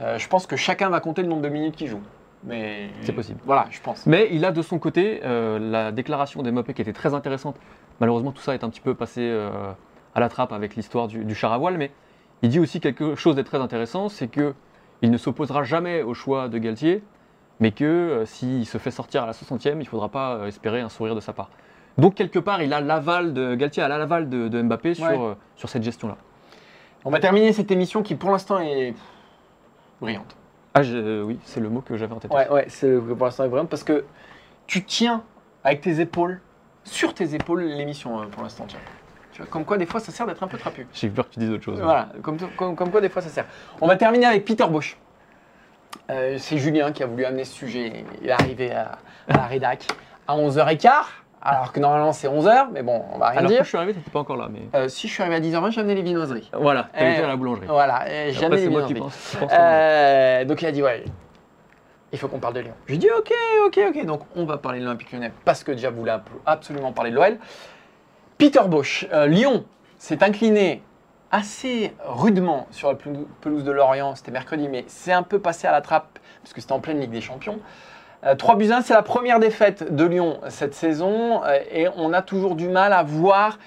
[0.00, 2.00] Euh, je pense que chacun va compter le nombre de minutes qu'il joue.
[2.46, 3.40] Mais C'est possible.
[3.44, 4.06] Voilà, je pense.
[4.06, 7.56] Mais il a de son côté euh, la déclaration d'Mbappé qui était très intéressante.
[8.00, 9.50] Malheureusement, tout ça est un petit peu passé euh,
[10.14, 11.90] à la trappe avec l'histoire du, du char à voile, mais
[12.42, 14.54] il dit aussi quelque chose de très intéressant, c'est que
[15.02, 17.02] il ne s'opposera jamais au choix de Galtier,
[17.60, 20.80] mais que euh, s'il se fait sortir à la 60e, il ne faudra pas espérer
[20.80, 21.50] un sourire de sa part.
[21.98, 25.34] Donc quelque part, il a l'aval de Galtier, a l'aval de, de Mbappé sur, Ouais.
[25.56, 26.16] sur cette gestion-là.
[27.04, 28.94] On va terminer cette émission qui pour l'instant est
[30.00, 30.35] brillante.
[30.78, 32.30] Ah, je- oui, c'est le mot que j'avais en tête.
[32.32, 34.04] Ouais, ouais, c'est pour l'instant brillante parce que
[34.66, 35.22] tu tiens
[35.64, 36.40] avec tes épaules,
[36.84, 38.66] sur tes épaules, l'émission euh, pour l'instant.
[39.32, 40.86] Tu vois, comme quoi des fois ça sert d'être un peu trapu.
[40.92, 41.80] J'ai peur que tu dises autre chose.
[41.80, 43.46] Voilà, comme, comme, comme quoi des fois ça sert.
[43.80, 44.98] On va terminer avec Peter Bosch.
[46.10, 48.04] Euh, c'est Julien qui a voulu amener ce sujet.
[48.20, 49.86] Il est arrivé à, à la rédac
[50.28, 50.90] à 11h15,
[51.42, 53.64] alors que normalement c'est 11h, mais bon, on va rien Alors que dire.
[53.64, 55.70] je suis arrivé, t'étais pas encore là, mais Euh, si je suis arrivé à 10h20,
[55.70, 56.50] j'ai amené les viennoiseries.
[56.52, 57.66] voilà, t'as Eh, été à la boulangerie.
[57.68, 59.00] Voilà, et j'ai amené les moi qui viennoiseries.
[59.18, 59.30] pense.
[59.30, 59.68] qui pense comme moi.
[59.68, 61.04] Euh, donc il a dit ouais.
[62.12, 62.72] il faut qu'on parle de Lyon.
[62.86, 63.32] Je lui dis ok,
[63.66, 64.04] ok, ok.
[64.06, 67.38] Donc on va parler de l'Olympique lyonnais parce que déjà voulait absolument parler de l'OL.
[68.38, 69.64] Peter Bosch, euh, Lyon
[69.98, 70.82] s'est incliné
[71.30, 72.96] assez rudement sur la
[73.40, 74.14] pelouse de Lorient.
[74.14, 77.00] C'était mercredi, mais c'est un peu passé à la trappe parce que c'était en pleine
[77.00, 77.58] Ligue des Champions.
[78.34, 82.12] 3 euh, buts 1, c'est la première défaite de Lyon cette saison euh, et on
[82.12, 83.58] a toujours du mal à voir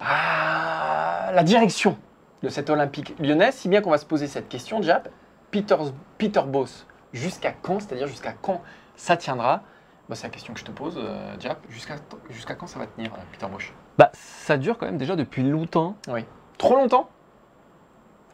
[0.00, 1.96] ah, la direction
[2.42, 5.08] de cet Olympique lyonnais, si bien qu'on va se poser cette question, Jap.
[5.50, 5.76] Peter,
[6.18, 8.62] Peter Boss, jusqu'à quand C'est-à-dire jusqu'à quand
[8.96, 9.62] ça tiendra?
[10.08, 11.58] Bah, C'est la question que je te pose, euh, Jap.
[11.68, 15.96] Jusqu'à quand ça va tenir, Peter Bosch bah, Ça dure quand même déjà depuis longtemps.
[16.08, 16.24] Oui.
[16.58, 17.08] Trop longtemps?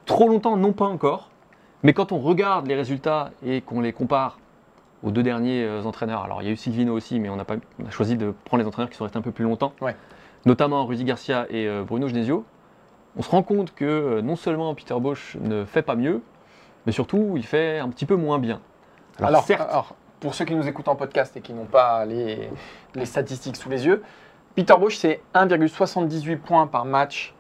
[0.06, 1.30] Trop longtemps, non pas encore.
[1.82, 4.38] Mais quand on regarde les résultats et qu'on les compare
[5.02, 7.44] aux deux derniers euh, entraîneurs, alors il y a eu Silvino aussi, mais on a,
[7.44, 9.72] pas, on a choisi de prendre les entraîneurs qui sont restés un peu plus longtemps,
[10.44, 12.44] notamment Rudy Garcia et euh, Bruno Genesio,
[13.16, 16.22] on se rend compte que euh, non seulement Peter Bosch ne fait pas mieux,
[16.86, 18.60] mais surtout il fait un petit peu moins bien.
[19.20, 19.68] Alors, certes,
[20.20, 22.50] pour ceux qui nous écoutent en podcast et qui n'ont pas les,
[22.94, 24.02] les, statistiques sous les yeux,
[24.54, 27.34] Peter Bosch c'est 1,78 points par match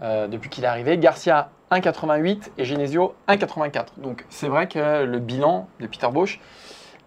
[0.00, 0.98] depuis qu'il est arrivé.
[0.98, 3.98] Garcia 1,88 et Genesio 1,84.
[3.98, 6.40] Donc c'est vrai que le bilan de Peter Bosch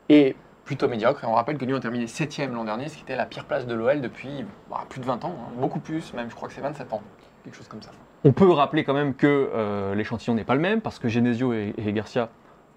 [0.09, 0.35] est
[0.65, 1.23] plutôt médiocre.
[1.23, 3.45] Et on rappelle que Lyon a terminé 7 l'an dernier, ce qui était la pire
[3.45, 5.51] place de l'OL depuis bah, plus de 20 ans, hein.
[5.57, 7.01] beaucoup plus, même je crois que c'est 27 ans,
[7.43, 7.91] quelque chose comme ça.
[8.23, 11.53] On peut rappeler quand même que euh, l'échantillon n'est pas le même, parce que Genesio
[11.53, 12.29] et, Garcia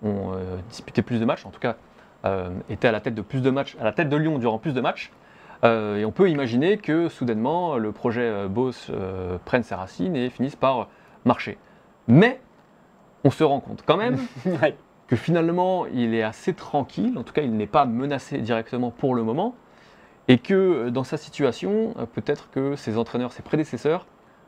[0.02, 1.76] ont euh, disputé plus de matchs, en tout cas
[2.24, 4.58] euh, étaient à la tête de plus de matchs, à la tête de Lyon durant
[4.58, 5.12] plus de matchs.
[5.62, 8.90] et on peut imaginer que soudainement le projet Boss
[9.44, 10.88] prenne ses racines et finisse par
[11.24, 11.58] marcher.
[12.08, 12.40] Mais
[13.24, 14.18] on se rend compte quand même
[15.06, 19.14] que finalement il est assez tranquille, en tout cas il n'est pas menacé directement pour
[19.14, 19.54] le moment,
[20.28, 24.06] et que euh, dans sa situation, euh, peut-être que ses entraîneurs, ses prédécesseurs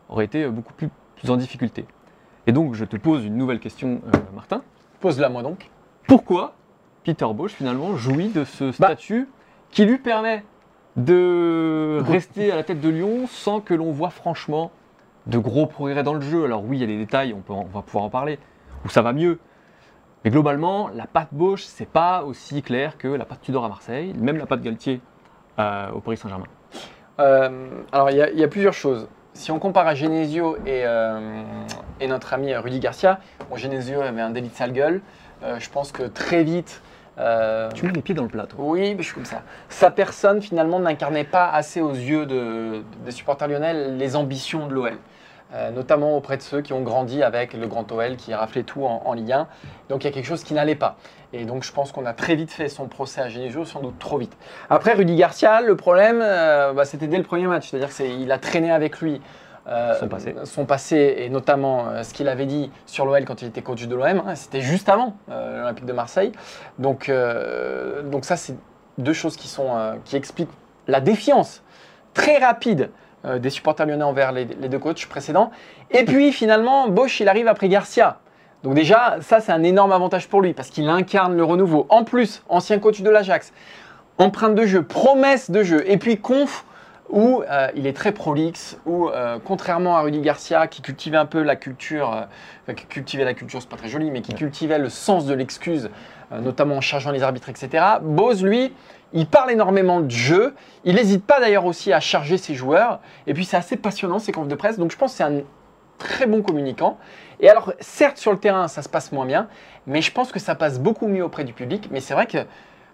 [0.08, 0.88] auraient été euh, beaucoup plus,
[1.28, 1.84] en difficulté.
[2.46, 4.00] Et donc je te pose une nouvelle question,
[4.34, 4.62] Martin.
[5.00, 5.70] Pose-la moi donc.
[6.06, 6.54] Pourquoi
[7.04, 8.72] Peter Bosch finalement jouit de ce bah.
[8.72, 9.28] statut
[9.70, 10.44] qui lui permet
[10.96, 14.70] de rester à la tête de Lyon sans que l'on voit franchement
[15.26, 16.44] de gros progrès dans le jeu?
[16.44, 18.38] Alors oui, il y a des détails, on, peut, on va pouvoir en parler,
[18.84, 19.38] où ça va mieux?
[20.24, 24.12] Mais globalement, la patte Bosch, c'est pas aussi clair que la patte Tudor à Marseille,
[24.18, 25.00] même la patte Galtier
[25.58, 26.46] euh, au Paris Saint-Germain.
[27.20, 29.08] Euh, alors il y, a plusieurs choses.
[29.32, 31.42] Si on compare à Genesio et, euh,
[32.00, 35.00] et notre ami Rudy Garcia, bon, Genesio avait un délit de sale gueule.
[35.42, 36.82] je pense que très vite,
[37.16, 38.64] tu mets les pieds dans le plat, toi.
[38.64, 39.42] Oui, mais je suis comme ça.
[39.68, 44.98] Sa personne, finalement, n'incarnait pas assez aux yeux des supporters lyonnais les ambitions de l'OL.
[45.54, 48.84] Euh, notamment auprès de ceux qui ont grandi avec le Grand OL qui raflait tout
[48.84, 49.48] en, en, Ligue 1.
[49.88, 50.96] Donc il y a quelque chose qui n'allait pas.
[51.32, 53.98] Et donc je pense qu'on a très vite fait son procès à Genesio, sans doute
[53.98, 54.36] trop vite.
[54.68, 58.38] Après Rudy Garcia, le problème, euh, bah, c'était dès le premier match, c'est-à-dire qu'il a
[58.38, 59.22] traîné avec lui.
[59.66, 60.34] Euh, son, passé.
[60.44, 63.94] son passé et notamment ce qu'il avait dit sur l'OL quand il était coach de
[63.94, 66.32] l'OM, hein, c'était juste avant l'Olympique de Marseille.
[66.78, 67.12] Donc,
[68.04, 68.54] donc ça, c'est
[68.96, 70.48] deux choses qui, sont, qui expliquent
[70.86, 71.62] la défiance
[72.14, 72.90] très rapide
[73.24, 75.50] euh, des supporters lyonnais envers les, deux coachs précédents.
[75.90, 78.18] Et puis finalement, Bosch, il arrive après Garcia.
[78.62, 81.86] Donc déjà, ça c'est un énorme avantage pour lui parce qu'il incarne le renouveau.
[81.88, 83.52] En plus, ancien coach de l'Ajax,
[84.18, 86.64] empreinte de jeu, promesse de jeu, et puis conf
[87.08, 91.26] où euh, il est très prolixe, où euh, contrairement à Rudy Garcia qui cultivait un
[91.26, 92.26] peu la culture,
[92.76, 95.90] qui cultivait la culture, c'est pas très joli, mais qui cultivait le sens de l'excuse,
[96.30, 97.82] notamment en chargeant les arbitres, etc.
[98.02, 98.74] Bose, lui,
[99.12, 100.54] il parle énormément de jeu.
[100.84, 103.00] Il n'hésite pas d'ailleurs aussi à charger ses joueurs.
[103.26, 104.78] Et puis c'est assez passionnant ces confs de presse.
[104.78, 105.40] Donc je pense que c'est un
[105.98, 106.98] très bon communicant.
[107.40, 109.48] Et alors certes sur le terrain ça se passe moins bien,
[109.86, 111.88] mais je pense que ça passe beaucoup mieux auprès du public.
[111.90, 112.38] Mais c'est vrai que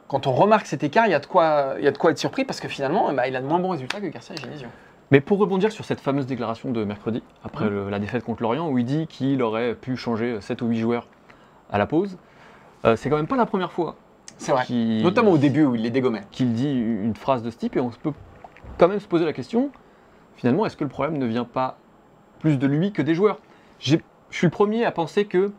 [0.09, 2.11] quand on remarque cet écart, il y a de quoi, il y a de quoi
[2.11, 4.41] être surpris parce que finalement bah, il a de moins bons résultats que Garcia et
[4.41, 4.69] Genesio.
[5.11, 7.91] Mais pour rebondir sur cette fameuse déclaration de mercredi, après mmh.
[7.91, 11.09] la défaite contre Lorient, où il dit qu'il aurait pu changer 7 ou 8 joueurs
[11.71, 12.17] à la pause,
[12.85, 13.97] euh, c'est quand même pas la première fois
[14.37, 14.65] c'est vrai.
[14.71, 16.23] Notamment au début où il les dégommait.
[16.31, 18.13] Qu'il dit une phrase de ce type et on peut
[18.79, 19.71] quand même se poser la question
[20.37, 21.79] finalement, est-ce que le problème ne vient pas
[22.41, 23.39] plus de lui que des joueurs?
[23.79, 23.97] Je
[24.31, 25.53] suis le premier à penser que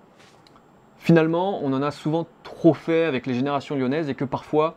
[0.97, 4.75] finalement, on en a souvent trop fait avec les générations lyonnaises et que parfois,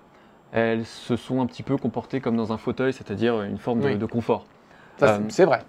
[0.52, 4.06] elles se sont un petit peu comportées comme dans un fauteuil, c'est-à-dire une forme de,
[4.06, 4.44] confort.
[5.02, 5.62] Euh, c'est vrai.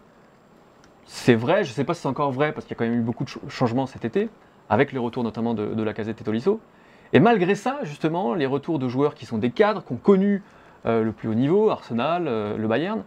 [1.05, 2.89] C'est vrai, je ne sais pas si c'est encore vrai, parce qu'il y a quand
[2.89, 4.29] même eu beaucoup de changements cet été,
[4.69, 6.59] avec les retours notamment de, de la casette et Tolisso.
[7.13, 10.43] Et malgré ça, justement, les retours de joueurs qui sont des cadres, qui ont connu
[10.85, 13.03] euh, le plus haut niveau, Arsenal, euh, le Bayern,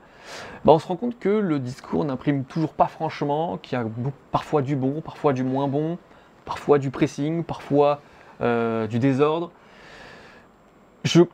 [0.65, 3.87] bah, on se rend compte que le discours n'imprime toujours pas franchement, qu'il y a
[4.31, 5.99] parfois du bon, parfois du moins bon,
[6.45, 8.01] parfois du pressing, parfois
[8.41, 9.53] euh, du désordre.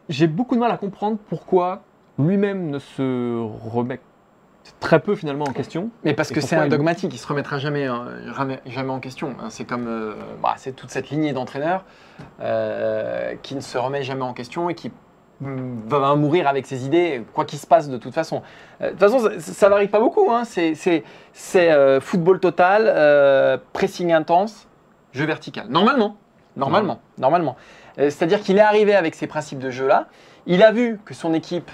[0.09, 1.83] J'ai beaucoup de mal à comprendre pourquoi
[2.19, 3.39] lui-même ne se
[3.71, 4.01] remet
[4.81, 5.91] très peu finalement en question.
[6.05, 9.35] Mais parce que c'est un dogmatique, il se remettra jamais, hein, jamais, jamais en question.
[9.41, 9.47] hein.
[9.51, 11.85] C'est comme euh, bah, c'est toute cette lignée d'entraîneurs
[12.41, 14.91] euh, qui ne se remet jamais en question et qui
[15.41, 18.43] mm, va mourir avec ses idées, quoi qu'il se passe de toute façon.
[18.81, 20.31] Euh, de toute façon, ça, ça varie pas beaucoup.
[20.31, 20.43] hein.
[20.45, 20.95] C'est
[21.57, 24.69] euh, football total, euh, pressing intense,
[25.13, 25.67] jeu vertical.
[25.69, 26.17] Normalement,
[26.57, 27.57] normalement, normalement.
[27.99, 30.07] Euh, C'est-à-dire qu'il est arrivé avec ces principes de jeu-là.
[30.47, 31.71] Il a vu que son équipe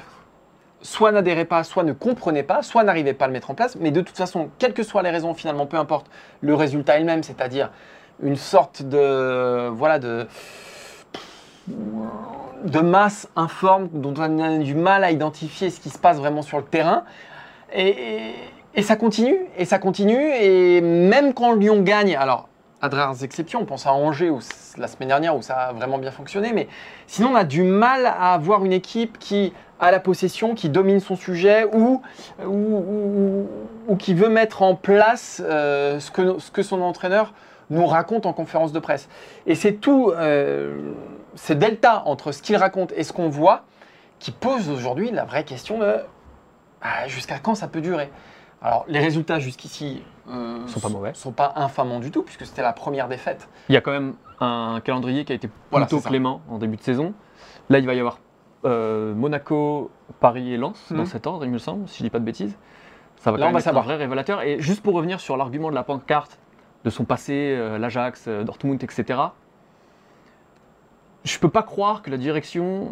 [0.85, 3.75] soit n'adhérait pas, soit ne comprenait pas, soit n'arrivait pas à le mettre en place.
[3.81, 6.07] Mais de toute façon, quelles que soient les raisons, finalement, peu importe,
[6.43, 7.71] le résultat est le même, c'est-à-dire
[8.23, 10.29] une sorte de voilà de
[11.67, 16.43] de masse informe dont on a du mal à identifier ce qui se passe vraiment
[16.43, 17.05] sur le terrain.
[17.73, 18.35] Et,
[18.75, 22.49] et- ça continue, et ça continue, et même quand Lyon gagne, alors
[22.83, 24.41] à de rares exceptions, on pense à Angers où,
[24.77, 26.69] la semaine dernière où ça a vraiment bien fonctionné, mais
[27.07, 31.01] sinon on a du mal à avoir une équipe qui a la possession, qui domine
[31.01, 32.03] son sujet ou,
[32.45, 33.49] ou, ou-
[33.89, 37.35] ou qui veut mettre en place euh, ce, que, ce que son entraîneur
[37.71, 39.09] nous raconte en conférence de presse.
[39.47, 40.93] Et c'est tout, euh,
[41.35, 43.63] ce delta entre ce qu'il raconte et ce qu'on voit
[44.19, 45.97] qui pose aujourd'hui la vraie question de
[46.83, 48.11] ah, jusqu'à quand ça peut durer?
[48.63, 51.13] Alors les résultats jusqu'ici euh, Sont pas mauvais.
[51.15, 53.49] sont pas infamants du tout puisque c'était la première défaite.
[53.69, 56.83] Il y a quand même un calendrier qui a été plutôt clément en début de
[56.83, 57.13] saison.
[57.71, 58.19] Là, il va y avoir
[58.65, 61.07] euh, Monaco, Paris et Lens dans Mhm.
[61.07, 62.57] cet ordre, il me semble, si je dis pas de bêtises.
[63.17, 63.85] Ça va Là, quand on même va être savoir.
[63.85, 64.43] un vrai révélateur.
[64.43, 66.39] Et juste pour revenir sur l'argument de la pancarte,
[66.85, 69.19] de son passé, euh, l'Ajax, euh, Dortmund, etc.
[71.25, 72.91] Je peux pas croire que la direction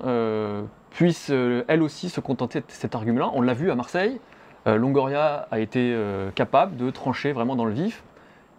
[0.91, 3.31] puisse elle aussi se contenter de cet argument-là.
[3.35, 4.21] On l'a vu à Marseille.
[4.65, 5.95] Longoria a été
[6.35, 8.03] capable de trancher vraiment dans le vif,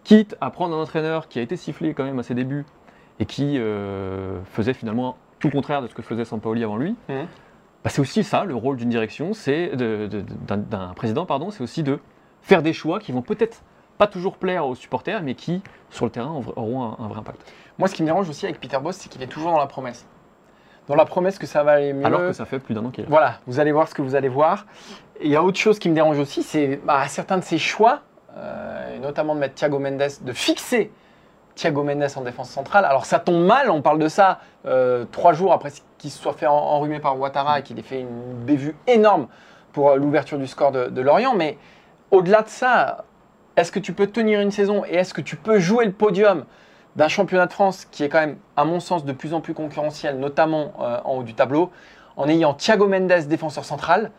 [0.04, 2.64] quitte à prendre un entraîneur qui a été sifflé quand même à ses débuts
[3.18, 3.58] et qui
[4.44, 6.96] faisait finalement tout contraire de ce que faisait Sampaoli avant lui.
[7.08, 7.26] Mhm.
[7.82, 11.98] Bah, c'est aussi ça, le rôle d'une direction, c'est d'un président, pardon, c'est aussi de
[12.40, 13.62] faire des choix qui vont peut-être
[13.98, 17.52] pas toujours plaire aux supporters, mais qui sur le terrain auront un, un vrai impact.
[17.78, 19.66] Moi, ce qui me dérange aussi avec Peter Boss, c'est qu'il est toujours dans la
[19.66, 20.06] promesse.
[20.88, 22.06] Dans la promesse que ça va aller mieux.
[22.06, 23.10] Alors que ça fait plus d'un an qu'il est là.
[23.10, 24.64] Voilà, vous allez voir ce que vous allez voir.
[25.20, 27.58] Et il y a autre chose qui me dérange aussi, c'est bah, certains de ses
[27.58, 28.00] choix,
[28.34, 30.90] euh, notamment de mettre Thiago Mendes, de fixer
[31.54, 32.84] Thiago Mendes en défense centrale.
[32.84, 36.32] Alors ça tombe mal, on parle de ça euh, trois jours après qu'il se soit
[36.32, 39.28] fait en- enrhumer par Ouattara et qu'il ait fait une bévue énorme
[39.72, 41.34] pour euh, l'ouverture du score de, Lorient.
[41.34, 41.58] Mais
[42.10, 43.04] au-delà de ça,
[43.56, 46.44] est-ce que tu peux tenir une saison et est-ce que tu peux jouer le podium
[46.96, 49.54] d'un championnat de France qui est quand même, à mon sens, de plus en plus
[49.54, 51.70] concurrentiel, notamment euh, en haut du tableau,
[52.16, 54.10] en ayant Thiago Mendes défenseur central?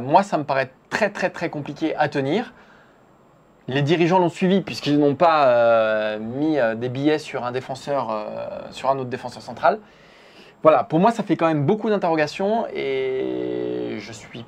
[0.00, 2.54] Moi, ça me paraît très très très compliqué à tenir.
[3.68, 8.10] Les dirigeants l'ont suivi puisqu'ils n'ont pas euh, mis euh, des billets sur un défenseur,
[8.10, 9.80] euh, sur un autre défenseur central.
[10.62, 14.44] Voilà, pour moi, ça fait quand même beaucoup d'interrogations et je suis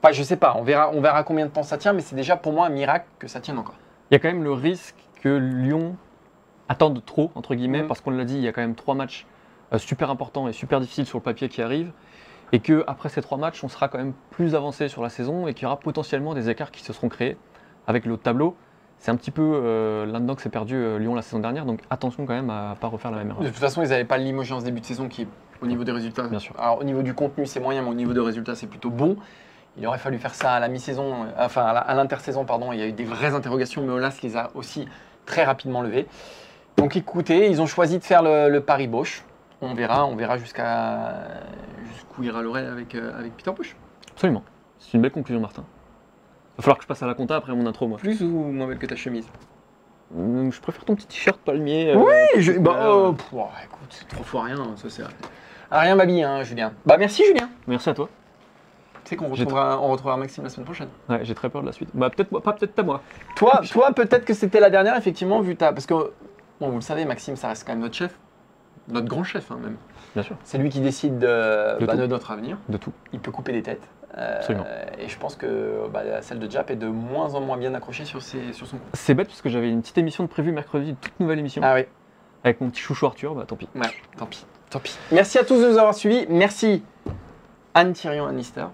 [0.00, 2.14] pas, je sais pas, on verra, on verra combien de temps ça tient, mais c'est
[2.14, 3.74] déjà pour moi un miracle que ça tienne encore.
[4.10, 5.96] Il y a quand même le risque que Lyon
[6.68, 7.88] attende trop, entre guillemets, Mhm.
[7.88, 9.26] parce qu'on l'a dit, il y a quand même trois matchs
[9.72, 11.90] euh, super importants et super difficiles sur le papier qui arrivent,
[12.52, 15.46] et que après ces trois matchs, on sera quand même plus avancé sur la saison
[15.48, 17.36] et qu'il y aura potentiellement des écarts qui se seront créés
[17.88, 18.54] avec le haut de tableau.
[18.98, 21.80] C'est un petit peu euh, là-dedans que s'est perdu euh, Lyon la saison dernière, donc
[21.88, 23.42] attention quand même à pas refaire la même erreur.
[23.42, 25.26] De toute façon, ils n'avaient pas limogé en ce début de saison qui,
[25.62, 26.54] au niveau des résultats, Bien sûr.
[26.58, 29.16] Alors, au niveau du contenu, c'est moyen, mais au niveau des résultats, c'est plutôt bon.
[29.76, 32.72] Il aurait fallu faire ça à la mi-saison, euh, enfin à l'intersaison, pardon.
[32.72, 34.88] Il y a eu des vraies interrogations, mais Olas les a aussi
[35.24, 36.06] très rapidement levées.
[36.76, 39.24] Donc écoutez, ils ont choisi de faire le, le pari Bosch.
[39.60, 41.14] On verra, on verra jusqu'à
[41.92, 43.76] jusqu'où ira l'oreille avec, euh, avec Peter Bosch.
[44.12, 44.42] Absolument.
[44.80, 45.64] C'est une belle conclusion, Martin.
[46.58, 47.98] Il va falloir que je passe à la compta après mon intro, moi.
[47.98, 49.26] Plus ou moins belle que ta chemise
[50.16, 51.92] Hum, Je préfère ton petit t-shirt palmier.
[51.92, 55.02] euh, Oui, je, bah, euh, oh, pff, oh, écoute, c'est trop fois rien, ça c'est.
[55.70, 56.72] Ah, rien m'habille, hein, Julien.
[56.86, 57.48] Bah merci Julien.
[57.66, 58.08] Merci à toi.
[59.04, 60.88] Tu sais qu'on J'ai retrouvera, on retrouvera Maxime la semaine prochaine.
[61.10, 61.90] Ouais, j'ai très peur de la suite.
[61.94, 63.02] Bah peut-être moi- pas peut-être pas moi.
[63.36, 65.72] Toi, toi peut-être que c'était la dernière, effectivement, vu ta.
[65.74, 68.18] Parce que, bon, vous le savez, Maxime, ça reste quand même notre chef.
[68.88, 69.76] Notre grand chef, hein, même.
[70.14, 70.36] Bien sûr.
[70.42, 71.98] C'est lui qui décide de, De bah, tout.
[72.00, 72.56] de notre avenir.
[72.70, 72.92] De tout.
[73.12, 73.86] Il peut couper des têtes.
[74.18, 74.64] Euh, Absolument.
[74.98, 78.04] et je pense que bah, celle de Jap est de moins en moins bien accrochée
[78.04, 78.88] sur, ses, sur son compte.
[78.94, 81.62] C'est bête parce que j'avais une petite émission de prévue mercredi, une toute nouvelle émission,
[81.64, 81.82] Ah oui,
[82.42, 83.68] avec mon petit chouchou Arthur, bah tant pis.
[83.76, 83.82] ouais,
[84.16, 84.44] tant pis.
[84.70, 84.98] Tant pis.
[85.12, 86.26] Merci à tous de nous avoir suivis.
[86.28, 86.82] Merci
[87.74, 88.66] Anne Thirion Annister.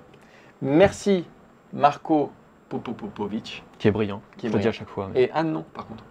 [0.62, 1.26] Merci
[1.72, 2.32] Marco
[2.68, 3.62] Popopovic.
[3.78, 4.70] Qui est brillant, Qui est je le dis brillant.
[4.70, 5.10] à chaque fois.
[5.12, 6.04] mais Et Anne, non, par contre.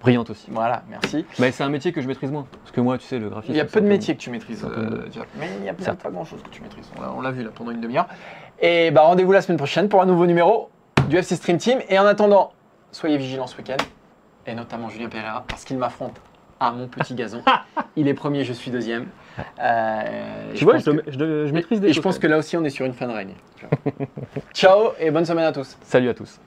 [0.00, 0.48] Brillante aussi.
[0.50, 1.24] Voilà, merci.
[1.38, 2.46] Mais c'est un métier que je maîtrise moins.
[2.60, 3.54] Parce que moi, tu sais, le graphisme.
[3.54, 5.06] Il y a peu de métiers que tu maîtrises, euh,
[5.38, 6.90] mais il y a pas grand chose que tu maîtrises.
[6.98, 8.06] On l'a- On l'a vu là pendant une demi-heure.
[8.60, 10.70] Et bah, rendez-vous la semaine prochaine pour un nouveau numéro
[11.08, 11.80] du FC Stream Team.
[11.88, 12.52] Et en attendant,
[12.92, 13.76] soyez vigilants ce week-end,
[14.46, 16.20] et notamment Julien Pereira, parce qu'il m'affronte
[16.60, 17.42] à mon petit gazon.
[17.96, 19.06] Il est premier, je suis deuxième.
[19.60, 22.56] Euh, Tu vois, je, que- je- je- maîtrise des Et je pense que là aussi,
[22.56, 23.34] on est sur une fin de règne.
[24.52, 25.76] Ciao et bonne semaine à tous.
[25.82, 26.38] Salut à tous.